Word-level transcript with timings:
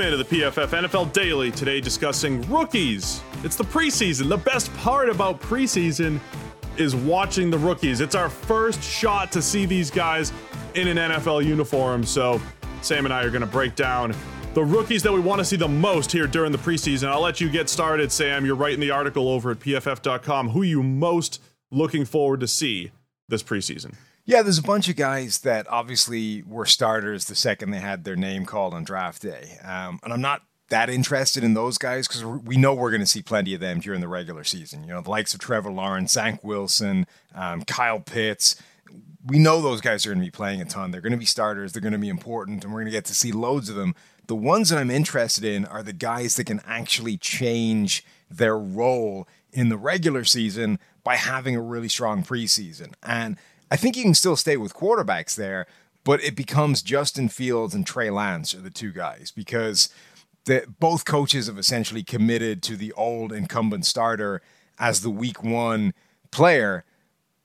Welcome 0.00 0.18
into 0.18 0.30
the 0.30 0.40
PFF 0.40 0.68
NFL 0.68 1.12
Daily. 1.12 1.50
Today, 1.50 1.78
discussing 1.78 2.40
rookies. 2.50 3.20
It's 3.44 3.54
the 3.54 3.64
preseason. 3.64 4.30
The 4.30 4.38
best 4.38 4.72
part 4.78 5.10
about 5.10 5.42
preseason 5.42 6.18
is 6.78 6.96
watching 6.96 7.50
the 7.50 7.58
rookies. 7.58 8.00
It's 8.00 8.14
our 8.14 8.30
first 8.30 8.82
shot 8.82 9.30
to 9.32 9.42
see 9.42 9.66
these 9.66 9.90
guys 9.90 10.32
in 10.74 10.88
an 10.88 10.96
NFL 10.96 11.44
uniform. 11.44 12.06
So, 12.06 12.40
Sam 12.80 13.04
and 13.04 13.12
I 13.12 13.22
are 13.24 13.28
going 13.28 13.42
to 13.42 13.46
break 13.46 13.74
down 13.74 14.14
the 14.54 14.64
rookies 14.64 15.02
that 15.02 15.12
we 15.12 15.20
want 15.20 15.40
to 15.40 15.44
see 15.44 15.56
the 15.56 15.68
most 15.68 16.10
here 16.10 16.26
during 16.26 16.50
the 16.50 16.56
preseason. 16.56 17.08
I'll 17.08 17.20
let 17.20 17.38
you 17.38 17.50
get 17.50 17.68
started, 17.68 18.10
Sam. 18.10 18.46
You're 18.46 18.56
writing 18.56 18.80
the 18.80 18.92
article 18.92 19.28
over 19.28 19.50
at 19.50 19.60
pff.com. 19.60 20.48
Who 20.48 20.62
you 20.62 20.82
most 20.82 21.42
looking 21.70 22.06
forward 22.06 22.40
to 22.40 22.48
see 22.48 22.90
this 23.28 23.42
preseason? 23.42 23.96
Yeah, 24.24 24.42
there's 24.42 24.58
a 24.58 24.62
bunch 24.62 24.88
of 24.88 24.96
guys 24.96 25.38
that 25.38 25.66
obviously 25.68 26.42
were 26.42 26.66
starters 26.66 27.24
the 27.24 27.34
second 27.34 27.70
they 27.70 27.78
had 27.78 28.04
their 28.04 28.16
name 28.16 28.44
called 28.46 28.74
on 28.74 28.84
draft 28.84 29.22
day. 29.22 29.58
Um, 29.64 29.98
and 30.02 30.12
I'm 30.12 30.20
not 30.20 30.42
that 30.70 30.88
interested 30.88 31.42
in 31.42 31.54
those 31.54 31.78
guys 31.78 32.06
because 32.06 32.24
we 32.24 32.56
know 32.56 32.72
we're 32.72 32.90
going 32.90 33.00
to 33.00 33.06
see 33.06 33.22
plenty 33.22 33.54
of 33.54 33.60
them 33.60 33.80
during 33.80 34.00
the 34.00 34.08
regular 34.08 34.44
season. 34.44 34.84
You 34.84 34.90
know, 34.90 35.00
the 35.00 35.10
likes 35.10 35.34
of 35.34 35.40
Trevor 35.40 35.72
Lawrence, 35.72 36.12
Zach 36.12 36.42
Wilson, 36.44 37.06
um, 37.34 37.62
Kyle 37.62 38.00
Pitts. 38.00 38.60
We 39.26 39.38
know 39.38 39.60
those 39.60 39.80
guys 39.80 40.06
are 40.06 40.10
going 40.10 40.20
to 40.20 40.26
be 40.26 40.30
playing 40.30 40.60
a 40.60 40.64
ton. 40.64 40.90
They're 40.90 41.00
going 41.00 41.12
to 41.12 41.18
be 41.18 41.26
starters. 41.26 41.72
They're 41.72 41.82
going 41.82 41.92
to 41.92 41.98
be 41.98 42.08
important, 42.08 42.64
and 42.64 42.72
we're 42.72 42.80
going 42.80 42.86
to 42.86 42.92
get 42.92 43.04
to 43.06 43.14
see 43.14 43.32
loads 43.32 43.68
of 43.68 43.76
them. 43.76 43.94
The 44.28 44.36
ones 44.36 44.68
that 44.68 44.78
I'm 44.78 44.90
interested 44.90 45.44
in 45.44 45.66
are 45.66 45.82
the 45.82 45.92
guys 45.92 46.36
that 46.36 46.46
can 46.46 46.60
actually 46.64 47.16
change 47.16 48.04
their 48.30 48.56
role 48.56 49.26
in 49.52 49.68
the 49.68 49.76
regular 49.76 50.24
season 50.24 50.78
by 51.02 51.16
having 51.16 51.56
a 51.56 51.60
really 51.60 51.88
strong 51.88 52.22
preseason. 52.22 52.94
And 53.02 53.36
I 53.70 53.76
think 53.76 53.96
you 53.96 54.02
can 54.02 54.14
still 54.14 54.36
stay 54.36 54.56
with 54.56 54.74
quarterbacks 54.74 55.36
there, 55.36 55.66
but 56.04 56.22
it 56.22 56.34
becomes 56.34 56.82
Justin 56.82 57.28
Fields 57.28 57.74
and 57.74 57.86
Trey 57.86 58.10
Lance 58.10 58.54
are 58.54 58.60
the 58.60 58.70
two 58.70 58.90
guys 58.90 59.30
because 59.30 59.90
the, 60.44 60.64
both 60.80 61.04
coaches 61.04 61.46
have 61.46 61.58
essentially 61.58 62.02
committed 62.02 62.62
to 62.64 62.76
the 62.76 62.92
old 62.92 63.32
incumbent 63.32 63.86
starter 63.86 64.42
as 64.78 65.02
the 65.02 65.10
week 65.10 65.42
one 65.44 65.94
player. 66.30 66.84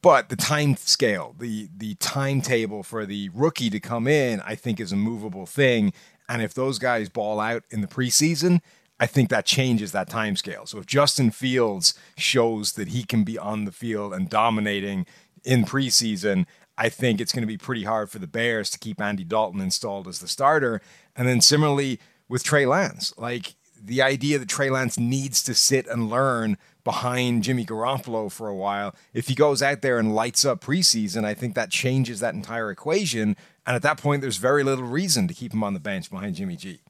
But 0.01 0.29
the 0.29 0.35
time 0.35 0.75
scale, 0.77 1.35
the 1.39 1.67
the 1.75 1.95
timetable 1.95 2.83
for 2.83 3.07
the 3.07 3.29
rookie 3.33 3.71
to 3.71 3.79
come 3.79 4.07
in, 4.07 4.39
I 4.41 4.53
think 4.53 4.79
is 4.79 4.91
a 4.91 4.95
movable 4.95 5.47
thing. 5.47 5.93
And 6.29 6.43
if 6.43 6.53
those 6.53 6.77
guys 6.77 7.09
ball 7.09 7.39
out 7.39 7.63
in 7.71 7.81
the 7.81 7.87
preseason, 7.87 8.61
I 8.99 9.07
think 9.07 9.29
that 9.29 9.45
changes 9.45 9.91
that 9.91 10.09
time 10.09 10.35
scale. 10.35 10.65
So 10.65 10.77
if 10.77 10.85
Justin 10.85 11.31
Fields 11.31 11.95
shows 12.17 12.73
that 12.73 12.89
he 12.89 13.03
can 13.03 13.23
be 13.23 13.37
on 13.37 13.65
the 13.65 13.71
field 13.71 14.13
and 14.13 14.29
dominating 14.29 15.05
in 15.45 15.63
preseason, 15.63 16.45
I 16.77 16.89
think 16.89 17.21
it's 17.21 17.31
going 17.31 17.43
to 17.43 17.47
be 17.47 17.57
pretty 17.57 17.83
hard 17.83 18.09
for 18.09 18.19
the 18.19 18.27
Bears 18.27 18.69
to 18.71 18.79
keep 18.79 18.99
Andy 18.99 19.23
Dalton 19.23 19.61
installed 19.61 20.07
as 20.07 20.19
the 20.19 20.27
starter. 20.27 20.81
And 21.15 21.27
then 21.27 21.41
similarly 21.41 21.99
with 22.27 22.43
Trey 22.43 22.65
Lance, 22.65 23.13
like 23.17 23.55
the 23.81 24.01
idea 24.01 24.39
that 24.39 24.49
Trey 24.49 24.69
Lance 24.69 24.97
needs 24.97 25.43
to 25.43 25.53
sit 25.53 25.87
and 25.87 26.09
learn 26.09 26.57
behind 26.83 27.43
Jimmy 27.43 27.65
Garoppolo 27.65 28.31
for 28.31 28.47
a 28.47 28.55
while. 28.55 28.95
If 29.13 29.27
he 29.27 29.35
goes 29.35 29.61
out 29.61 29.81
there 29.81 29.99
and 29.99 30.15
lights 30.15 30.43
up 30.43 30.61
preseason, 30.61 31.23
I 31.23 31.33
think 31.33 31.55
that 31.55 31.69
changes 31.69 32.19
that 32.19 32.33
entire 32.33 32.71
equation. 32.71 33.35
And 33.65 33.75
at 33.75 33.81
that 33.83 33.97
point, 33.97 34.21
there's 34.21 34.37
very 34.37 34.63
little 34.63 34.85
reason 34.85 35.27
to 35.27 35.33
keep 35.33 35.53
him 35.53 35.63
on 35.63 35.73
the 35.73 35.79
bench 35.79 36.09
behind 36.09 36.35
Jimmy 36.35 36.55
G 36.55 36.81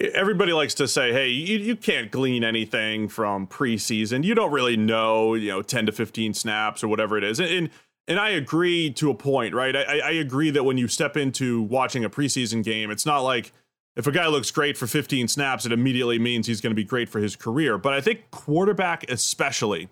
everybody 0.00 0.52
likes 0.52 0.74
to 0.74 0.88
say, 0.88 1.12
hey, 1.12 1.28
you, 1.28 1.58
you 1.58 1.76
can't 1.76 2.10
glean 2.10 2.44
anything 2.44 3.08
from 3.08 3.46
preseason. 3.46 4.24
You 4.24 4.34
don't 4.34 4.52
really 4.52 4.76
know, 4.76 5.34
you 5.34 5.48
know, 5.48 5.62
10 5.62 5.86
to 5.86 5.92
15 5.92 6.34
snaps 6.34 6.82
or 6.82 6.88
whatever 6.88 7.18
it 7.18 7.24
is. 7.24 7.40
And, 7.40 7.70
and 8.08 8.18
I 8.18 8.30
agree 8.30 8.90
to 8.92 9.10
a 9.10 9.14
point, 9.14 9.54
right? 9.54 9.76
I, 9.76 9.98
I 9.98 10.10
agree 10.12 10.50
that 10.50 10.64
when 10.64 10.78
you 10.78 10.88
step 10.88 11.16
into 11.16 11.62
watching 11.62 12.04
a 12.04 12.10
preseason 12.10 12.64
game, 12.64 12.90
it's 12.90 13.06
not 13.06 13.20
like 13.20 13.52
if 13.94 14.06
a 14.06 14.12
guy 14.12 14.26
looks 14.26 14.50
great 14.50 14.76
for 14.76 14.86
15 14.86 15.28
snaps, 15.28 15.66
it 15.66 15.72
immediately 15.72 16.18
means 16.18 16.46
he's 16.46 16.60
going 16.60 16.70
to 16.70 16.76
be 16.76 16.84
great 16.84 17.08
for 17.08 17.20
his 17.20 17.36
career. 17.36 17.76
But 17.76 17.92
I 17.92 18.00
think 18.00 18.30
quarterback, 18.30 19.08
especially, 19.10 19.88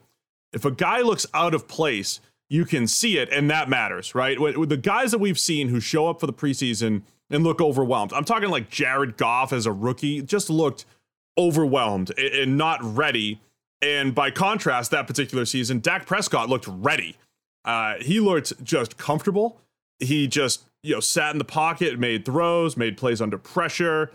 if 0.53 0.65
a 0.65 0.71
guy 0.71 1.03
looks 1.03 1.27
out 1.35 1.55
of 1.55 1.69
place, 1.69 2.21
you 2.49 2.65
can 2.65 2.87
see 2.87 3.19
it, 3.19 3.29
and 3.31 3.49
that 3.51 3.69
matters, 3.69 4.15
right? 4.15 4.41
With 4.41 4.71
the 4.71 4.77
guys 4.77 5.13
that 5.13 5.19
we've 5.19 5.39
seen 5.39 5.69
who 5.69 5.79
show 5.79 6.09
up 6.09 6.19
for 6.19 6.27
the 6.27 6.33
preseason 6.33 7.03
and 7.31 7.45
look 7.45 7.61
overwhelmed. 7.61 8.13
I'm 8.13 8.25
talking 8.25 8.51
like 8.51 8.71
Jared 8.71 9.17
Goff 9.17 9.53
as 9.53 9.67
a 9.67 9.73
rookie 9.73 10.23
just 10.23 10.51
looked 10.51 10.85
overwhelmed 11.39 12.11
and 12.19 12.59
not 12.59 12.81
ready. 12.83 13.41
And 13.81 14.15
by 14.15 14.31
contrast, 14.31 14.91
that 14.91 15.07
particular 15.07 15.45
season, 15.47 15.81
Dak 15.81 16.07
Prescott 16.07 16.49
looked 16.49 16.67
ready. 16.69 17.17
Uh, 17.65 17.95
he 18.01 18.21
looked 18.21 18.63
just 18.63 18.99
comfortable. 18.99 19.61
He 19.99 20.27
just 20.27 20.65
you 20.83 20.95
know 20.95 21.01
sat 21.01 21.33
in 21.33 21.39
the 21.39 21.45
pocket, 21.45 21.99
made 21.99 22.25
throws, 22.25 22.77
made 22.77 22.97
plays 22.97 23.21
under 23.21 23.39
pressure. 23.39 24.11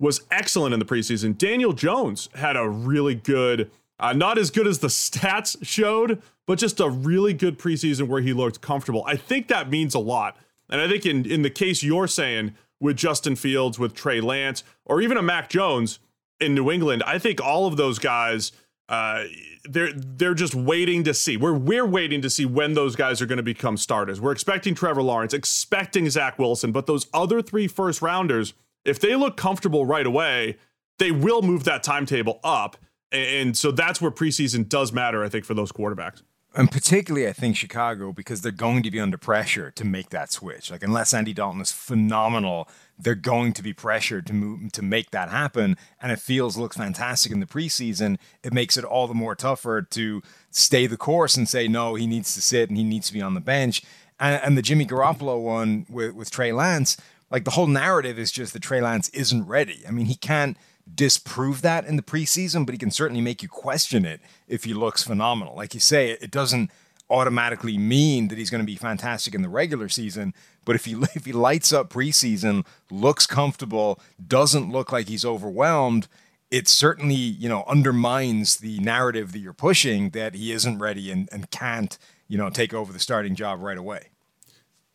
Was 0.00 0.22
excellent 0.30 0.74
in 0.74 0.78
the 0.78 0.86
preseason. 0.86 1.36
Daniel 1.36 1.72
Jones 1.72 2.28
had 2.36 2.56
a 2.56 2.68
really 2.68 3.16
good, 3.16 3.68
uh, 3.98 4.12
not 4.12 4.38
as 4.38 4.50
good 4.50 4.68
as 4.68 4.78
the 4.78 4.88
stats 4.88 5.56
showed, 5.62 6.22
but 6.46 6.58
just 6.58 6.78
a 6.78 6.88
really 6.88 7.32
good 7.32 7.58
preseason 7.58 8.06
where 8.06 8.20
he 8.20 8.32
looked 8.32 8.60
comfortable. 8.60 9.02
I 9.06 9.16
think 9.16 9.48
that 9.48 9.70
means 9.70 9.94
a 9.94 9.98
lot 9.98 10.36
and 10.68 10.80
I 10.80 10.88
think 10.88 11.06
in, 11.06 11.24
in 11.24 11.42
the 11.42 11.50
case 11.50 11.82
you're 11.82 12.08
saying 12.08 12.54
with 12.80 12.96
Justin 12.96 13.36
Fields, 13.36 13.78
with 13.78 13.94
Trey 13.94 14.20
Lance, 14.20 14.64
or 14.84 15.00
even 15.00 15.16
a 15.16 15.22
Mac 15.22 15.48
Jones 15.48 15.98
in 16.40 16.54
New 16.54 16.70
England, 16.70 17.02
I 17.06 17.18
think 17.18 17.40
all 17.40 17.66
of 17.66 17.76
those 17.76 17.98
guys, 17.98 18.52
uh, 18.88 19.24
they're 19.64 19.92
they're 19.92 20.34
just 20.34 20.54
waiting 20.54 21.04
to 21.04 21.14
see. 21.14 21.36
We're 21.36 21.54
we're 21.54 21.86
waiting 21.86 22.22
to 22.22 22.30
see 22.30 22.46
when 22.46 22.74
those 22.74 22.96
guys 22.96 23.20
are 23.20 23.26
going 23.26 23.38
to 23.38 23.42
become 23.42 23.76
starters. 23.76 24.20
We're 24.20 24.32
expecting 24.32 24.74
Trevor 24.74 25.02
Lawrence, 25.02 25.34
expecting 25.34 26.08
Zach 26.08 26.38
Wilson, 26.38 26.72
but 26.72 26.86
those 26.86 27.06
other 27.12 27.42
three 27.42 27.68
first 27.68 28.00
rounders, 28.00 28.54
if 28.84 28.98
they 29.00 29.14
look 29.16 29.36
comfortable 29.36 29.84
right 29.84 30.06
away, 30.06 30.56
they 30.98 31.10
will 31.10 31.42
move 31.42 31.64
that 31.64 31.82
timetable 31.82 32.40
up. 32.44 32.76
And 33.10 33.56
so 33.56 33.70
that's 33.70 34.00
where 34.00 34.10
preseason 34.10 34.68
does 34.68 34.92
matter, 34.92 35.24
I 35.24 35.28
think, 35.28 35.44
for 35.44 35.54
those 35.54 35.72
quarterbacks. 35.72 36.22
And 36.54 36.70
particularly, 36.70 37.28
I 37.28 37.34
think 37.34 37.56
Chicago, 37.56 38.10
because 38.10 38.40
they're 38.40 38.50
going 38.50 38.82
to 38.82 38.90
be 38.90 38.98
under 38.98 39.18
pressure 39.18 39.70
to 39.72 39.84
make 39.84 40.10
that 40.10 40.32
switch. 40.32 40.70
Like, 40.70 40.82
unless 40.82 41.12
Andy 41.12 41.34
Dalton 41.34 41.60
is 41.60 41.70
phenomenal, 41.70 42.68
they're 42.98 43.14
going 43.14 43.52
to 43.52 43.62
be 43.62 43.74
pressured 43.74 44.26
to 44.26 44.32
move 44.32 44.72
to 44.72 44.82
make 44.82 45.10
that 45.10 45.28
happen. 45.28 45.76
And 46.00 46.10
if 46.10 46.20
Fields 46.20 46.56
looks 46.56 46.76
fantastic 46.76 47.32
in 47.32 47.40
the 47.40 47.46
preseason, 47.46 48.16
it 48.42 48.54
makes 48.54 48.76
it 48.76 48.84
all 48.84 49.06
the 49.06 49.14
more 49.14 49.34
tougher 49.34 49.82
to 49.82 50.22
stay 50.50 50.86
the 50.86 50.96
course 50.96 51.36
and 51.36 51.48
say, 51.48 51.68
no, 51.68 51.94
he 51.94 52.06
needs 52.06 52.34
to 52.34 52.42
sit 52.42 52.70
and 52.70 52.78
he 52.78 52.84
needs 52.84 53.08
to 53.08 53.12
be 53.12 53.22
on 53.22 53.34
the 53.34 53.40
bench. 53.40 53.82
And, 54.18 54.42
and 54.42 54.58
the 54.58 54.62
Jimmy 54.62 54.86
Garoppolo 54.86 55.40
one 55.40 55.86
with, 55.88 56.14
with 56.14 56.30
Trey 56.30 56.52
Lance, 56.52 56.96
like 57.30 57.44
the 57.44 57.52
whole 57.52 57.66
narrative 57.66 58.18
is 58.18 58.32
just 58.32 58.54
that 58.54 58.62
Trey 58.62 58.80
Lance 58.80 59.10
isn't 59.10 59.46
ready. 59.46 59.82
I 59.86 59.90
mean, 59.90 60.06
he 60.06 60.14
can't 60.14 60.56
disprove 60.94 61.62
that 61.62 61.86
in 61.86 61.96
the 61.96 62.02
preseason, 62.02 62.64
but 62.66 62.72
he 62.72 62.78
can 62.78 62.90
certainly 62.90 63.20
make 63.20 63.42
you 63.42 63.48
question 63.48 64.04
it 64.04 64.20
if 64.46 64.64
he 64.64 64.74
looks 64.74 65.02
phenomenal. 65.02 65.54
Like 65.54 65.74
you 65.74 65.80
say, 65.80 66.10
it 66.10 66.30
doesn't 66.30 66.70
automatically 67.10 67.78
mean 67.78 68.28
that 68.28 68.38
he's 68.38 68.50
going 68.50 68.62
to 68.62 68.66
be 68.66 68.76
fantastic 68.76 69.34
in 69.34 69.42
the 69.42 69.48
regular 69.48 69.88
season, 69.88 70.34
but 70.64 70.76
if 70.76 70.84
he 70.84 70.92
if 71.14 71.24
he 71.24 71.32
lights 71.32 71.72
up 71.72 71.90
preseason, 71.90 72.66
looks 72.90 73.26
comfortable, 73.26 74.00
doesn't 74.26 74.70
look 74.70 74.92
like 74.92 75.08
he's 75.08 75.24
overwhelmed, 75.24 76.08
it 76.50 76.68
certainly, 76.68 77.14
you 77.14 77.48
know, 77.48 77.64
undermines 77.66 78.56
the 78.56 78.78
narrative 78.80 79.32
that 79.32 79.38
you're 79.38 79.52
pushing 79.52 80.10
that 80.10 80.34
he 80.34 80.52
isn't 80.52 80.78
ready 80.78 81.10
and, 81.10 81.28
and 81.30 81.50
can't, 81.50 81.98
you 82.26 82.38
know, 82.38 82.50
take 82.50 82.72
over 82.72 82.92
the 82.92 82.98
starting 82.98 83.34
job 83.34 83.60
right 83.60 83.78
away. 83.78 84.08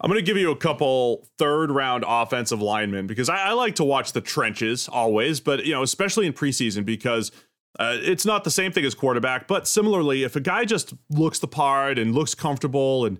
I'm 0.03 0.09
going 0.09 0.19
to 0.19 0.25
give 0.25 0.35
you 0.35 0.51
a 0.51 0.55
couple 0.55 1.25
third 1.37 1.71
round 1.71 2.03
offensive 2.05 2.61
linemen 2.61 3.07
because 3.07 3.29
I, 3.29 3.37
I, 3.37 3.51
like 3.53 3.75
to 3.75 3.85
watch 3.85 4.11
the 4.11 4.19
trenches 4.19 4.89
always, 4.89 5.39
but 5.39 5.65
you 5.65 5.71
know, 5.73 5.81
especially 5.81 6.27
in 6.27 6.33
preseason 6.33 6.83
because 6.83 7.31
uh, 7.79 7.97
it's 8.01 8.25
not 8.25 8.43
the 8.43 8.51
same 8.51 8.73
thing 8.73 8.83
as 8.83 8.93
quarterback. 8.93 9.47
But 9.47 9.65
similarly, 9.65 10.23
if 10.23 10.35
a 10.35 10.41
guy 10.41 10.65
just 10.65 10.93
looks 11.09 11.39
the 11.39 11.47
part 11.47 11.97
and 11.97 12.13
looks 12.13 12.35
comfortable 12.35 13.05
and 13.05 13.17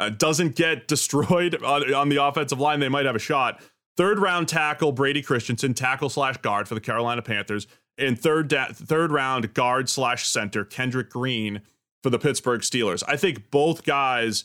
uh, 0.00 0.10
doesn't 0.10 0.56
get 0.56 0.88
destroyed 0.88 1.62
on, 1.62 1.94
on, 1.94 2.08
the 2.08 2.22
offensive 2.22 2.58
line, 2.58 2.80
they 2.80 2.88
might 2.88 3.06
have 3.06 3.16
a 3.16 3.20
shot. 3.20 3.62
Third 3.96 4.18
round 4.18 4.48
tackle 4.48 4.90
Brady 4.90 5.22
Christensen, 5.22 5.74
tackle 5.74 6.10
slash 6.10 6.38
guard 6.38 6.66
for 6.66 6.74
the 6.74 6.80
Carolina 6.80 7.22
Panthers, 7.22 7.68
and 7.96 8.20
third 8.20 8.48
da- 8.48 8.72
third 8.72 9.12
round 9.12 9.54
guard 9.54 9.88
slash 9.88 10.26
center 10.26 10.64
Kendrick 10.64 11.08
Green 11.08 11.62
for 12.02 12.10
the 12.10 12.18
Pittsburgh 12.18 12.62
Steelers. 12.62 13.04
I 13.06 13.16
think 13.16 13.50
both 13.52 13.84
guys 13.84 14.44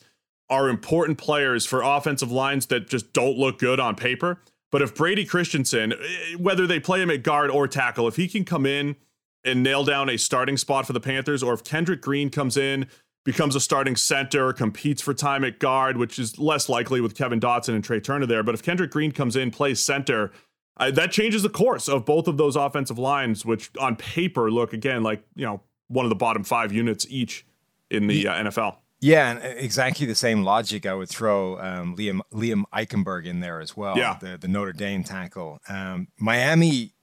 are 0.52 0.68
important 0.70 1.18
players 1.18 1.66
for 1.66 1.82
offensive 1.82 2.32
lines 2.32 2.68
that 2.68 2.90
just 2.90 3.14
don't 3.14 3.38
look 3.38 3.58
good 3.58 3.80
on 3.80 3.96
paper. 3.96 4.42
But 4.70 4.82
if 4.82 4.94
Brady 4.94 5.26
Christensen, 5.26 5.94
eh, 5.94 6.36
whether 6.38 6.68
they 6.68 6.80
play 6.80 7.02
him 7.02 7.10
at 7.10 7.24
guard 7.24 7.50
or 7.50 7.68
tackle, 7.68 8.08
if 8.08 8.18
he 8.18 8.28
can 8.28 8.46
come 8.46 8.66
in 8.66 8.98
and 9.44 9.64
nail 9.64 9.84
down 9.84 10.10
a 10.10 10.18
starting 10.18 10.58
spot 10.58 10.86
for 10.86 10.94
the 10.94 11.00
Panthers, 11.00 11.42
or 11.42 11.54
if 11.54 11.64
Kendrick 11.64 12.02
Green 12.02 12.30
comes 12.30 12.58
in, 12.58 12.88
becomes 13.24 13.56
a 13.56 13.60
starting 13.60 13.96
center, 13.96 14.52
competes 14.52 15.02
for 15.02 15.14
time 15.14 15.44
at 15.44 15.58
guard, 15.60 15.96
which 15.96 16.20
is 16.20 16.38
less 16.38 16.68
likely 16.68 17.00
with 17.00 17.16
Kevin 17.16 17.40
Dotson 17.40 17.74
and 17.74 17.84
Trai 17.84 18.04
Turner 18.04 18.26
there. 18.26 18.44
But 18.44 18.54
if 18.54 18.62
Kendrick 18.62 18.92
Green 18.92 19.12
comes 19.12 19.36
in, 19.36 19.52
plays 19.52 19.80
center, 19.80 20.32
uh, 20.78 20.92
that 20.92 21.12
changes 21.12 21.44
the 21.44 21.50
course 21.50 21.88
of 21.88 22.06
both 22.06 22.28
of 22.28 22.38
those 22.38 22.56
offensive 22.56 23.00
lines, 23.00 23.46
which 23.46 23.72
on 23.80 23.96
paper 23.96 24.52
look 24.52 24.74
again 24.74 25.02
like 25.02 25.24
you 25.36 25.46
know 25.46 25.62
one 25.88 26.06
of 26.06 26.10
the 26.10 26.16
bottom 26.16 26.44
five 26.44 26.74
units 26.74 27.06
each 27.10 27.46
in 27.90 28.08
the 28.08 28.28
uh, 28.28 28.44
NFL. 28.44 28.78
Yeah, 29.02 29.32
and 29.32 29.58
exactly 29.58 30.06
the 30.06 30.16
same 30.16 30.44
logic. 30.44 30.86
I 30.86 30.94
would 30.94 31.10
throw 31.10 31.60
um, 31.60 31.98
Liam 31.98 32.22
Liam 32.32 32.64
Eichenberg 32.72 33.26
in 33.26 33.40
there 33.40 33.60
as 33.60 33.76
well. 33.76 33.98
Yeah. 33.98 34.18
the, 34.22 34.38
the 34.38 34.48
Notre 34.48 34.74
Dame 34.74 35.04
tackle. 35.04 35.60
Um, 35.68 36.08
Miami, 36.20 36.94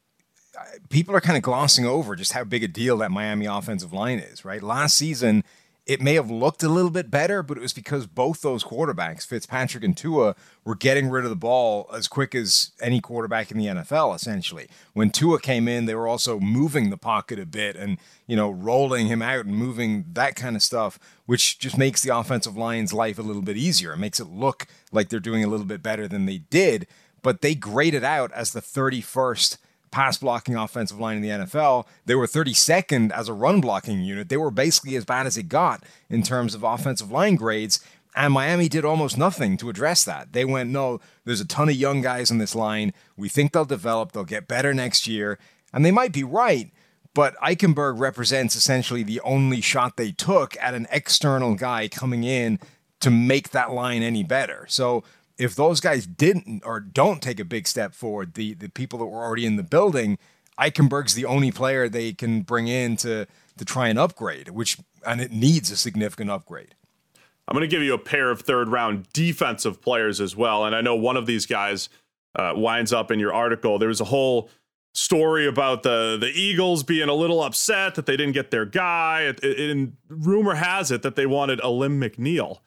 people 0.91 1.15
are 1.17 1.21
kind 1.21 1.37
of 1.37 1.43
glossing 1.43 1.87
over 1.87 2.15
just 2.15 2.33
how 2.33 2.45
big 2.45 2.63
a 2.63 2.69
deal 2.69 2.99
that 2.99 3.11
Miami 3.11 3.47
offensive 3.47 3.93
line 3.93 4.21
is. 4.21 4.45
Right, 4.45 4.63
last 4.63 4.95
season 4.95 5.43
it 5.89 6.03
may 6.03 6.15
have 6.15 6.31
looked 6.31 6.63
a 6.63 6.69
little 6.69 6.91
bit 6.91 7.11
better, 7.11 7.43
but 7.43 7.57
it 7.57 7.63
was 7.63 7.73
because 7.73 8.07
both 8.07 8.43
those 8.43 8.63
quarterbacks, 8.63 9.27
Fitzpatrick 9.27 9.83
and 9.83 9.97
Tua, 9.97 10.37
were 10.63 10.75
getting 10.75 11.09
rid 11.09 11.25
of 11.25 11.31
the 11.31 11.37
ball 11.37 11.89
as 11.95 12.09
quick 12.09 12.35
as 12.35 12.73
any 12.83 13.01
quarterback 13.01 13.51
in 13.51 13.57
the 13.57 13.65
NFL, 13.65 14.15
essentially. 14.15 14.69
When 14.93 15.09
Tua 15.09 15.41
came 15.41 15.67
in, 15.67 15.87
they 15.87 15.95
were 15.95 16.07
also 16.07 16.39
moving 16.39 16.91
the 16.91 16.99
pocket 16.99 17.39
a 17.39 17.47
bit 17.47 17.75
and, 17.75 17.97
you 18.27 18.37
know, 18.37 18.51
rolling 18.51 19.07
him 19.07 19.23
out 19.23 19.47
and 19.47 19.57
moving 19.57 20.05
that 20.13 20.37
kind 20.37 20.57
of 20.57 20.63
stuff, 20.63 20.99
which 21.25 21.59
just 21.59 21.79
makes 21.79 22.03
the 22.03 22.15
offensive 22.15 22.55
line's 22.55 22.93
life 22.93 23.19
a 23.19 23.23
little 23.23 23.41
bit 23.41 23.57
easier. 23.57 23.95
It 23.95 23.99
makes 23.99 24.21
it 24.21 24.29
look 24.29 24.67
like 24.93 25.09
they're 25.09 25.21
doing 25.21 25.43
a 25.43 25.49
little 25.49 25.67
bit 25.67 25.83
better 25.83 26.07
than 26.07 26.27
they 26.27 26.39
did, 26.39 26.87
but 27.23 27.41
they 27.41 27.55
graded 27.55 28.05
out 28.05 28.31
as 28.33 28.53
the 28.53 28.61
31st 28.61 29.57
pass 29.91 30.19
blocking 30.19 30.57
offensive 30.57 30.99
line 30.99 31.17
in 31.17 31.23
the 31.23 31.29
NFL. 31.29 31.87
They 32.07 32.15
were 32.15 32.27
32nd 32.27 33.11
as 33.11 33.29
a 33.29 33.33
run 33.33 33.61
blocking 33.61 34.03
unit. 34.03 34.29
They 34.29 34.37
were 34.37 34.51
basically 34.51 34.97
as 34.97 35.05
bad 35.05 35.27
as 35.27 35.37
it 35.37 35.49
got 35.49 35.85
in 36.09 36.23
terms 36.23 36.55
of 36.55 36.63
offensive 36.63 37.11
line 37.11 37.37
grades. 37.37 37.81
And 38.15 38.33
Miami 38.33 38.69
did 38.69 38.85
almost 38.85 39.17
nothing 39.17 39.57
to 39.59 39.71
address 39.71 40.05
that. 40.05 40.33
They 40.33 40.45
went, 40.45 40.71
no, 40.71 41.01
there's 41.25 41.41
a 41.41 41.47
ton 41.47 41.69
of 41.69 41.77
young 41.77 42.01
guys 42.01 42.31
in 42.31 42.39
this 42.39 42.55
line. 42.55 42.93
We 43.17 43.29
think 43.29 43.53
they'll 43.53 43.65
develop, 43.65 44.13
they'll 44.13 44.25
get 44.25 44.49
better 44.49 44.75
next 44.75 45.07
year. 45.07 45.39
And 45.73 45.85
they 45.85 45.91
might 45.91 46.13
be 46.13 46.25
right, 46.25 46.71
but 47.15 47.37
Eichenberg 47.37 47.99
represents 47.99 48.57
essentially 48.57 49.03
the 49.03 49.21
only 49.21 49.61
shot 49.61 49.97
they 49.97 50.13
took 50.13 50.57
at 50.57 50.75
an 50.75 50.87
external 50.91 51.55
guy 51.55 51.89
coming 51.89 52.25
in 52.25 52.59
to 53.01 53.11
make 53.11 53.51
that 53.51 53.73
line 53.73 54.03
any 54.03 54.25
better. 54.25 54.67
So 54.69 55.05
if 55.39 55.55
those 55.55 55.81
guys 55.81 56.07
didn't 56.07 56.65
or 56.65 56.81
don't 56.81 57.23
take 57.23 57.39
a 57.39 57.45
big 57.45 57.67
step 57.67 57.95
forward, 57.95 58.35
the 58.35 58.55
the 58.55 58.69
people 58.69 58.99
that 58.99 59.07
were 59.07 59.25
already 59.25 59.47
in 59.47 59.57
the 59.57 59.63
building, 59.63 60.19
Eichenberg's 60.59 61.15
the 61.15 61.25
only 61.25 61.51
player 61.51 61.89
they 61.89 62.13
can 62.13 62.43
bring 62.43 62.69
in 62.69 62.97
to 62.99 63.27
to 63.57 63.65
try 63.65 63.89
and 63.89 63.99
upgrade, 63.99 64.51
which 64.51 64.79
and 65.07 65.21
it 65.21 65.31
needs 65.31 65.71
a 65.71 65.77
significant 65.77 66.31
upgrade. 66.31 66.75
I'm 67.47 67.55
going 67.55 67.69
to 67.69 67.75
give 67.75 67.83
you 67.83 67.95
a 67.95 67.99
pair 67.99 68.31
of 68.31 68.43
third 68.43 68.69
round 68.69 69.09
defensive 69.13 69.81
players 69.81 70.21
as 70.21 70.37
well, 70.37 70.65
and 70.65 70.75
I 70.75 70.81
know 70.81 70.97
one 70.97 71.17
of 71.17 71.27
these 71.27 71.47
guys 71.47 71.89
uh, 72.37 72.53
winds 72.55 72.93
up 72.93 73.11
in 73.11 73.19
your 73.19 73.33
article. 73.33 73.79
There 73.79 73.89
was 73.89 74.01
a 74.01 74.07
whole 74.07 74.51
story 74.93 75.47
about 75.47 75.85
the 75.85 76.19
the 76.21 76.29
Eagles 76.29 76.83
being 76.83 77.09
a 77.09 77.15
little 77.15 77.43
upset 77.43 77.95
that 77.95 78.07
they 78.07 78.17
didn't 78.17 78.35
get 78.35 78.51
their 78.51 78.67
guy. 78.67 79.23
It, 79.23 79.45
it, 79.45 79.71
and 79.71 79.97
rumor 80.09 80.57
has 80.57 80.91
it 80.91 81.03
that 81.03 81.15
they 81.15 81.27
wanted 81.27 81.61
Alim 81.61 82.01
McNeill, 82.01 82.59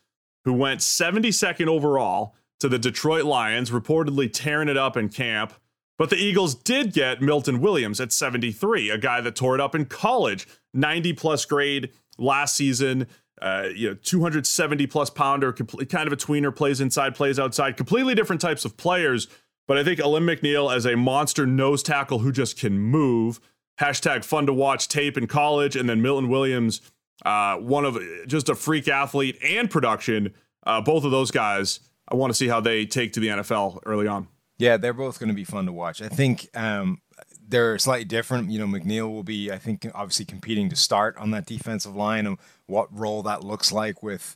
who 0.46 0.54
went 0.54 0.80
72nd 0.80 1.68
overall 1.68 2.34
to 2.62 2.70
the 2.70 2.80
Detroit 2.80 3.26
Lions, 3.26 3.72
reportedly 3.72 4.32
tearing 4.32 4.70
it 4.70 4.78
up 4.78 4.96
in 4.96 5.10
camp. 5.10 5.54
But 5.98 6.10
the 6.10 6.16
Eagles 6.16 6.56
did 6.56 6.94
get 6.94 7.22
Milton 7.22 7.60
Williams 7.60 8.00
at 8.00 8.12
73, 8.12 8.90
a 8.90 8.98
guy 8.98 9.22
that 9.22 9.36
tore 9.36 9.56
it 9.56 9.62
up 9.62 9.76
in 9.76 9.86
college, 9.86 10.48
90 10.74 11.14
plus 11.14 11.46
grade 11.46 11.92
last 12.18 12.56
season. 12.56 13.08
Uh, 13.42 13.70
you 13.76 13.90
know, 13.90 13.96
270 13.96 14.88
plus 14.88 15.10
pounder, 15.10 15.52
kind 15.52 16.08
of 16.08 16.14
a 16.14 16.18
tweener, 16.18 16.56
plays 16.56 16.80
inside, 16.80 17.16
plays 17.16 17.40
outside, 17.40 17.78
completely 17.78 18.14
different 18.14 18.42
types 18.42 18.66
of 18.66 18.78
players. 18.78 19.28
But 19.68 19.78
I 19.78 19.84
think 19.84 20.00
Alim 20.00 20.26
McNeill 20.26 20.74
as 20.74 20.86
a 20.86 20.96
monster 20.96 21.48
nose 21.48 21.82
tackle 21.82 22.20
who 22.20 22.32
just 22.32 22.60
can 22.60 22.78
move. 22.78 23.40
Hashtag 23.80 24.24
fun 24.24 24.46
to 24.46 24.54
watch 24.54 24.88
tape 24.88 25.18
in 25.18 25.26
college, 25.26 25.76
and 25.76 25.90
then 25.90 26.02
Milton 26.04 26.30
Williams, 26.30 26.82
uh, 27.26 27.58
one 27.58 27.86
of 27.86 27.98
just 28.28 28.50
a 28.50 28.56
freak 28.56 28.88
athlete 28.88 29.40
and 29.44 29.72
production. 29.72 30.34
Uh, 30.64 30.82
both 30.82 31.04
of 31.04 31.10
those 31.10 31.32
guys 31.32 31.80
I 32.12 32.16
want 32.16 32.32
to 32.32 32.36
see 32.38 32.50
how 32.50 32.60
they 32.60 32.86
take 32.86 33.14
to 33.14 33.20
the 33.20 33.30
NFL 33.30 33.80
early 33.86 34.06
on. 34.06 34.28
Yeah, 34.58 34.78
they're 34.78 34.94
both 34.94 35.18
going 35.18 35.30
to 35.30 35.36
be 35.36 35.46
fun 35.46 35.66
to 35.66 35.72
watch. 35.72 36.02
I 36.02 36.10
think 36.10 36.50
um, 36.56 37.02
they're 37.48 37.80
slightly 37.80 38.06
different. 38.06 38.52
You 38.52 38.60
know, 38.60 38.68
McNeill 38.68 39.10
will 39.12 39.24
be, 39.24 39.52
I 39.52 39.58
think, 39.58 39.88
obviously 39.96 40.26
competing 40.26 40.70
to 40.70 40.76
start 40.76 41.18
on 41.18 41.32
that 41.32 41.46
defensive 41.46 41.96
line 41.96 42.28
and 42.28 42.38
what 42.68 42.88
role 42.96 43.24
that 43.24 43.44
looks 43.44 43.72
like 43.72 44.04
with 44.04 44.36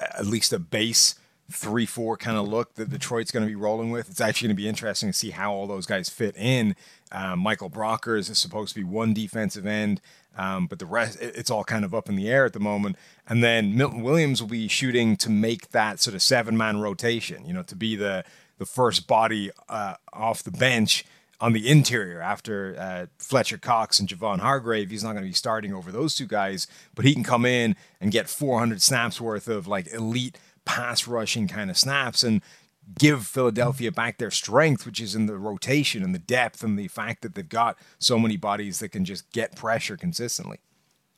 at 0.00 0.26
least 0.26 0.52
a 0.52 0.58
base 0.58 1.16
three 1.50 1.86
four 1.86 2.16
kind 2.16 2.36
of 2.36 2.46
look 2.46 2.74
that 2.74 2.90
Detroit's 2.90 3.30
going 3.30 3.44
to 3.44 3.48
be 3.48 3.56
rolling 3.56 3.90
with. 3.90 4.10
It's 4.10 4.20
actually 4.20 4.48
going 4.48 4.56
to 4.56 4.62
be 4.62 4.68
interesting 4.68 5.08
to 5.08 5.12
see 5.12 5.30
how 5.30 5.52
all 5.52 5.66
those 5.66 5.86
guys 5.86 6.08
fit 6.08 6.36
in. 6.36 6.76
Um, 7.10 7.38
Michael 7.38 7.70
Brockers 7.70 8.30
is 8.30 8.38
supposed 8.38 8.74
to 8.74 8.80
be 8.80 8.84
one 8.84 9.14
defensive 9.14 9.66
end, 9.66 10.00
um, 10.38 10.66
but 10.66 10.78
the 10.78 10.86
rest 10.86 11.18
it's 11.20 11.50
all 11.50 11.64
kind 11.64 11.84
of 11.84 11.92
up 11.94 12.08
in 12.08 12.16
the 12.16 12.30
air 12.30 12.44
at 12.46 12.52
the 12.52 12.60
moment. 12.60 12.96
And 13.28 13.44
then 13.44 13.76
Milton 13.76 14.02
Williams 14.02 14.40
will 14.40 14.48
be 14.48 14.68
shooting 14.68 15.16
to 15.16 15.28
make 15.28 15.72
that 15.72 16.00
sort 16.00 16.14
of 16.14 16.22
seven 16.22 16.56
man 16.56 16.80
rotation. 16.80 17.44
You 17.44 17.52
know, 17.52 17.64
to 17.64 17.76
be 17.76 17.96
the 17.96 18.24
the 18.58 18.66
first 18.66 19.06
body 19.06 19.50
uh, 19.68 19.94
off 20.12 20.42
the 20.42 20.50
bench 20.50 21.04
on 21.40 21.52
the 21.52 21.68
interior 21.68 22.20
after 22.20 22.76
uh, 22.78 23.06
Fletcher 23.18 23.58
Cox 23.58 24.00
and 24.00 24.08
Javon 24.08 24.40
Hargrave. 24.40 24.90
He's 24.90 25.04
not 25.04 25.12
going 25.12 25.22
to 25.22 25.28
be 25.28 25.34
starting 25.34 25.72
over 25.72 25.92
those 25.92 26.14
two 26.14 26.26
guys, 26.26 26.66
but 26.94 27.04
he 27.04 27.14
can 27.14 27.22
come 27.22 27.44
in 27.44 27.76
and 28.00 28.10
get 28.10 28.28
400 28.28 28.82
snaps 28.82 29.20
worth 29.20 29.46
of 29.48 29.68
like 29.68 29.92
elite 29.92 30.38
pass 30.64 31.06
rushing 31.06 31.48
kind 31.48 31.70
of 31.70 31.78
snaps 31.78 32.22
and 32.22 32.42
give 32.96 33.26
Philadelphia 33.26 33.92
back 33.92 34.18
their 34.18 34.30
strength, 34.30 34.86
which 34.86 35.00
is 35.00 35.14
in 35.14 35.26
the 35.26 35.36
rotation 35.36 36.02
and 36.02 36.14
the 36.14 36.18
depth 36.18 36.62
and 36.62 36.78
the 36.78 36.88
fact 36.88 37.22
that 37.22 37.34
they've 37.34 37.48
got 37.48 37.78
so 37.98 38.18
many 38.18 38.36
bodies 38.36 38.78
that 38.78 38.90
can 38.90 39.04
just 39.04 39.30
get 39.32 39.56
pressure 39.56 39.96
consistently. 39.96 40.58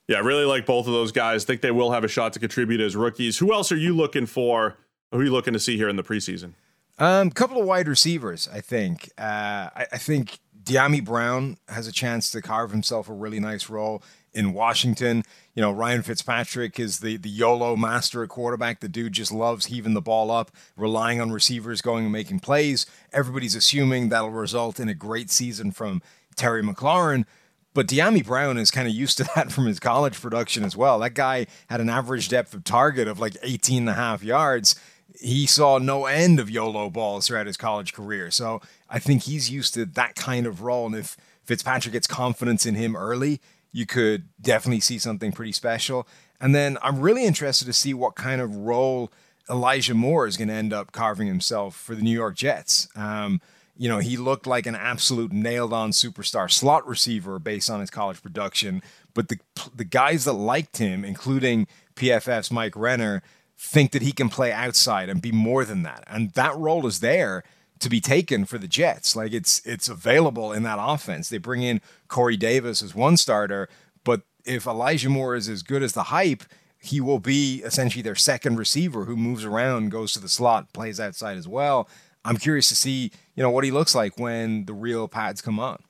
Yeah, 0.08 0.16
I 0.16 0.20
really 0.20 0.44
like 0.44 0.66
both 0.66 0.86
of 0.86 0.92
those 0.92 1.12
guys. 1.12 1.44
Think 1.44 1.60
they 1.60 1.70
will 1.70 1.92
have 1.92 2.02
a 2.02 2.08
shot 2.08 2.32
to 2.32 2.40
contribute 2.40 2.80
as 2.80 2.96
rookies. 2.96 3.38
Who 3.38 3.52
else 3.52 3.70
are 3.70 3.76
you 3.76 3.94
looking 3.94 4.26
for? 4.26 4.76
Who 5.12 5.20
are 5.20 5.24
you 5.24 5.30
looking 5.30 5.52
to 5.52 5.60
see 5.60 5.76
here 5.76 5.88
in 5.88 5.96
the 5.96 6.02
preseason? 6.02 6.54
A 6.98 7.04
um, 7.04 7.30
couple 7.30 7.60
of 7.60 7.66
wide 7.66 7.88
receivers, 7.88 8.48
I 8.52 8.60
think. 8.60 9.10
Uh, 9.16 9.70
I, 9.74 9.86
I 9.92 9.98
think 9.98 10.40
Dyami 10.62 11.04
Brown 11.04 11.56
has 11.68 11.86
a 11.86 11.92
chance 11.92 12.30
to 12.32 12.42
carve 12.42 12.72
himself 12.72 13.08
a 13.08 13.12
really 13.12 13.40
nice 13.40 13.70
role 13.70 14.02
in 14.32 14.52
Washington. 14.52 15.24
You 15.54 15.62
know, 15.62 15.72
Ryan 15.72 16.02
Fitzpatrick 16.02 16.78
is 16.78 17.00
the 17.00 17.16
the 17.16 17.28
YOLO 17.28 17.76
master 17.76 18.22
at 18.22 18.28
quarterback. 18.28 18.80
The 18.80 18.88
dude 18.88 19.12
just 19.12 19.32
loves 19.32 19.66
heaving 19.66 19.94
the 19.94 20.00
ball 20.00 20.30
up, 20.30 20.50
relying 20.76 21.20
on 21.20 21.32
receivers 21.32 21.82
going 21.82 22.04
and 22.04 22.12
making 22.12 22.40
plays. 22.40 22.86
Everybody's 23.12 23.54
assuming 23.54 24.08
that'll 24.08 24.30
result 24.30 24.80
in 24.80 24.88
a 24.88 24.94
great 24.94 25.30
season 25.30 25.72
from 25.72 26.02
Terry 26.36 26.62
McLaurin. 26.62 27.24
But 27.72 27.86
Dyami 27.86 28.24
Brown 28.24 28.58
is 28.58 28.70
kind 28.70 28.88
of 28.88 28.94
used 28.94 29.16
to 29.18 29.24
that 29.34 29.52
from 29.52 29.66
his 29.66 29.80
college 29.80 30.20
production 30.20 30.64
as 30.64 30.76
well. 30.76 30.98
That 30.98 31.14
guy 31.14 31.46
had 31.68 31.80
an 31.80 31.88
average 31.88 32.28
depth 32.28 32.54
of 32.54 32.64
target 32.64 33.08
of 33.08 33.20
like 33.20 33.36
18 33.42 33.82
and 33.82 33.88
a 33.90 33.94
half 33.94 34.22
yards. 34.22 34.78
He 35.20 35.46
saw 35.46 35.78
no 35.78 36.06
end 36.06 36.40
of 36.40 36.48
YOLO 36.48 36.88
balls 36.88 37.26
throughout 37.26 37.46
his 37.46 37.56
college 37.56 37.92
career. 37.92 38.30
So 38.30 38.60
I 38.88 38.98
think 38.98 39.24
he's 39.24 39.50
used 39.50 39.74
to 39.74 39.84
that 39.84 40.14
kind 40.14 40.46
of 40.46 40.62
role. 40.62 40.86
And 40.86 40.94
if 40.94 41.16
Fitzpatrick 41.44 41.92
gets 41.92 42.06
confidence 42.06 42.64
in 42.64 42.76
him 42.76 42.96
early, 42.96 43.40
you 43.72 43.86
could 43.86 44.28
definitely 44.40 44.80
see 44.80 44.98
something 44.98 45.32
pretty 45.32 45.52
special. 45.52 46.06
And 46.40 46.54
then 46.54 46.78
I'm 46.82 47.00
really 47.00 47.24
interested 47.24 47.66
to 47.66 47.72
see 47.72 47.94
what 47.94 48.14
kind 48.14 48.40
of 48.40 48.56
role 48.56 49.12
Elijah 49.48 49.94
Moore 49.94 50.26
is 50.26 50.36
going 50.36 50.48
to 50.48 50.54
end 50.54 50.72
up 50.72 50.92
carving 50.92 51.26
himself 51.26 51.76
for 51.76 51.94
the 51.94 52.02
New 52.02 52.12
York 52.12 52.36
Jets. 52.36 52.88
Um, 52.96 53.40
you 53.76 53.88
know, 53.88 53.98
he 53.98 54.16
looked 54.16 54.46
like 54.46 54.66
an 54.66 54.74
absolute 54.74 55.32
nailed 55.32 55.72
on 55.72 55.90
superstar 55.90 56.50
slot 56.50 56.86
receiver 56.86 57.38
based 57.38 57.70
on 57.70 57.80
his 57.80 57.90
college 57.90 58.22
production. 58.22 58.82
But 59.14 59.28
the, 59.28 59.38
the 59.74 59.84
guys 59.84 60.24
that 60.24 60.34
liked 60.34 60.76
him, 60.76 61.04
including 61.04 61.66
PFF's 61.96 62.50
Mike 62.50 62.76
Renner, 62.76 63.22
think 63.58 63.92
that 63.92 64.02
he 64.02 64.12
can 64.12 64.28
play 64.28 64.52
outside 64.52 65.08
and 65.08 65.20
be 65.20 65.32
more 65.32 65.64
than 65.64 65.82
that. 65.82 66.04
And 66.06 66.30
that 66.32 66.56
role 66.56 66.86
is 66.86 67.00
there 67.00 67.42
to 67.80 67.88
be 67.88 68.00
taken 68.00 68.44
for 68.44 68.58
the 68.58 68.68
Jets. 68.68 69.16
Like 69.16 69.32
it's 69.32 69.60
it's 69.66 69.88
available 69.88 70.52
in 70.52 70.62
that 70.62 70.78
offense. 70.80 71.28
They 71.28 71.38
bring 71.38 71.62
in 71.62 71.80
Corey 72.08 72.36
Davis 72.36 72.82
as 72.82 72.94
one 72.94 73.16
starter, 73.16 73.68
but 74.04 74.22
if 74.44 74.66
Elijah 74.66 75.10
Moore 75.10 75.34
is 75.34 75.48
as 75.48 75.62
good 75.62 75.82
as 75.82 75.92
the 75.92 76.04
hype, 76.04 76.44
he 76.78 77.00
will 77.00 77.18
be 77.18 77.62
essentially 77.64 78.02
their 78.02 78.14
second 78.14 78.56
receiver 78.56 79.04
who 79.04 79.16
moves 79.16 79.44
around, 79.44 79.90
goes 79.90 80.12
to 80.12 80.20
the 80.20 80.28
slot, 80.28 80.72
plays 80.72 81.00
outside 81.00 81.36
as 81.36 81.48
well. 81.48 81.88
I'm 82.24 82.36
curious 82.36 82.68
to 82.68 82.76
see, 82.76 83.10
you 83.34 83.42
know, 83.42 83.50
what 83.50 83.64
he 83.64 83.70
looks 83.70 83.94
like 83.94 84.18
when 84.18 84.66
the 84.66 84.74
real 84.74 85.08
pads 85.08 85.40
come 85.40 85.58
on. 85.58 85.82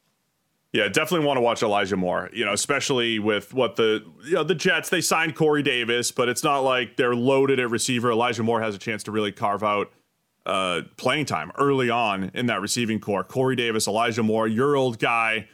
Yeah, 0.72 0.86
definitely 0.86 1.26
want 1.26 1.36
to 1.36 1.40
watch 1.40 1.64
Elijah 1.64 1.96
Moore. 1.96 2.30
You 2.32 2.44
know, 2.44 2.52
especially 2.52 3.18
with 3.18 3.52
what 3.52 3.74
the 3.74 4.04
you 4.24 4.34
know 4.34 4.44
the 4.44 4.54
Jets 4.54 4.88
they 4.88 5.00
signed 5.00 5.34
Corey 5.34 5.64
Davis, 5.64 6.12
but 6.12 6.28
it's 6.28 6.44
not 6.44 6.60
like 6.60 6.96
they're 6.96 7.16
loaded 7.16 7.58
at 7.58 7.70
receiver. 7.70 8.12
Elijah 8.12 8.44
Moore 8.44 8.60
has 8.60 8.76
a 8.76 8.78
chance 8.78 9.02
to 9.04 9.10
really 9.10 9.32
carve 9.32 9.64
out 9.64 9.90
uh, 10.46 10.82
playing 10.96 11.26
time 11.26 11.52
early 11.58 11.90
on 11.90 12.30
in 12.34 12.46
that 12.46 12.60
receiving 12.60 13.00
corps. 13.00 13.24
Corey 13.24 13.56
Davis, 13.56 13.86
Elijah 13.86 14.22
Moore, 14.22 14.48
your 14.48 14.76
old 14.76 14.98
guy, 14.98 15.48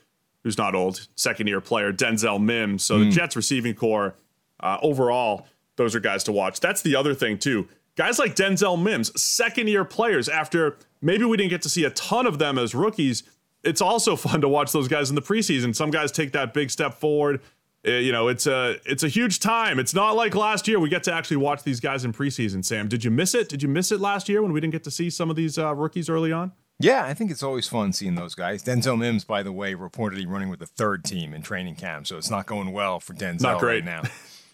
who's 0.45 0.57
not 0.57 0.75
old, 0.75 1.09
second 1.17 1.47
year 1.49 1.61
player, 1.61 1.93
Denzel 1.93 2.43
Mims. 2.43 2.83
So 2.83 2.97
mm. 2.97 2.99
the 3.01 3.05
hmm. 3.07 3.11
Jets 3.11 3.37
receiving 3.37 3.75
corps 3.75 4.15
uh, 4.61 4.79
overall, 4.83 5.47
those 5.77 5.95
are 5.95 6.01
guys 6.01 6.25
to 6.25 6.33
watch. 6.33 6.61
That's 6.61 6.83
the 6.83 6.97
other 6.97 7.15
thing, 7.15 7.39
too. 7.39 7.69
Guys 7.97 8.19
like 8.19 8.37
Denzel 8.37 8.81
Mims, 8.81 9.21
second 9.21 9.69
year 9.69 9.85
players, 9.85 10.29
after 10.29 10.77
maybe 11.01 11.25
we 11.25 11.37
didn't 11.37 11.51
get 11.51 11.63
to 11.63 11.69
see 11.69 11.85
a 11.85 11.91
ton 11.91 12.27
of 12.27 12.39
them 12.39 12.59
as 12.59 12.75
rookies, 12.75 13.23
it's 13.65 13.81
also 13.81 14.17
fun 14.17 14.41
to 14.41 14.49
watch 14.49 14.73
those 14.73 14.87
guys 14.87 15.09
in 15.09 15.17
the 15.17 15.23
preseason. 15.23 15.75
Some 15.75 15.91
guys 15.91 16.13
take 16.13 16.33
that 16.33 16.55
big 16.55 16.71
step 16.71 16.95
forward 16.95 17.41
you 17.87 18.13
know, 18.13 18.29
it's 18.29 18.47
a 18.47 18.77
it's 18.85 19.03
a 19.03 19.09
huge 19.09 19.41
time. 19.41 19.79
It's 19.79 19.95
not 19.95 20.17
like 20.17 20.35
last 20.35 20.67
year 20.67 20.81
we 20.81 20.89
get 20.89 21.05
to 21.05 21.13
actually 21.13 21.39
watch 21.39 21.63
these 21.63 21.81
guys 21.81 22.05
in 22.05 22.13
preseason. 22.13 22.65
Sam, 22.65 22.89
did 22.89 23.05
you 23.05 23.11
miss 23.11 23.35
it? 23.35 23.49
Did 23.49 23.63
you 23.63 23.69
miss 23.69 23.93
it 23.93 24.01
last 24.01 24.29
year 24.29 24.43
when 24.43 24.53
we 24.53 24.61
didn't 24.61 24.73
get 24.73 24.85
to 24.85 24.91
see 24.91 25.09
some 25.11 25.31
of 25.31 25.37
these 25.37 25.57
uh, 25.57 25.75
rookies 25.75 26.09
early 26.09 26.33
on? 26.33 26.53
Yeah, 26.79 27.05
I 27.05 27.15
think 27.15 27.31
it's 27.31 27.43
always 27.43 27.67
fun 27.67 27.93
seeing 27.93 28.17
those 28.17 28.35
guys. 28.35 28.63
Denzel 28.63 28.99
Mims, 28.99 29.25
by 29.25 29.43
the 29.43 29.53
way, 29.53 29.75
reportedly 29.75 30.29
running 30.29 30.51
with 30.51 30.59
the 30.59 30.67
third 30.67 31.05
team 31.05 31.33
in 31.33 31.41
training 31.41 31.77
camp, 31.77 32.07
so 32.07 32.19
it's 32.19 32.31
not 32.31 32.45
going 32.47 32.73
well 32.73 33.01
for 33.01 33.15
Denzel 33.15 33.43
not 33.43 33.61
great. 33.61 33.85
right 33.87 34.03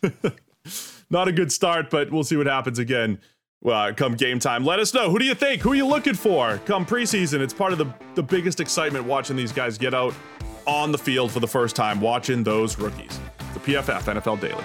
now. 0.03 0.31
not 1.11 1.27
a 1.27 1.33
good 1.33 1.51
start, 1.51 1.91
but 1.91 2.13
we'll 2.13 2.23
see 2.23 2.37
what 2.37 2.47
happens 2.47 2.79
again. 2.79 3.21
Well, 3.61 3.93
come 3.95 4.15
game 4.15 4.39
time, 4.39 4.65
let 4.65 4.79
us 4.79 4.95
know. 4.95 5.11
Who 5.11 5.19
do 5.19 5.25
you 5.25 5.35
think? 5.35 5.63
Who 5.63 5.73
are 5.73 5.77
you 5.77 5.87
looking 5.87 6.15
for? 6.15 6.59
Come 6.65 6.87
preseason, 6.87 7.41
it's 7.41 7.55
part 7.55 7.73
of 7.73 7.79
the, 7.79 7.93
the 8.15 8.23
biggest 8.23 8.61
excitement 8.61 9.05
watching 9.05 9.37
these 9.37 9.53
guys 9.53 9.77
get 9.77 9.95
out 9.95 10.15
on 10.67 10.93
the 10.93 10.99
field 10.99 11.31
for 11.33 11.41
the 11.41 11.49
first 11.49 11.77
time, 11.77 12.01
watching 12.01 12.43
those 12.43 12.79
rookies. 12.79 13.19
The 13.55 13.61
PFF 13.61 14.03
NFL 14.03 14.41
Daily. 14.41 14.65